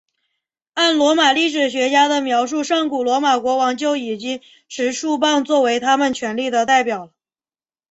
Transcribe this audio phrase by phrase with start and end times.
[0.73, 7.11] 按罗马历史学家的描述上古罗马国王就已经持束棒作为他们权力的代表了。